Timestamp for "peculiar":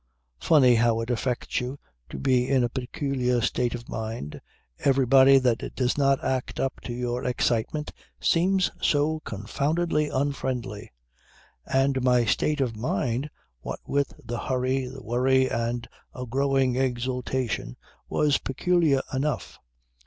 2.69-3.39, 18.39-19.03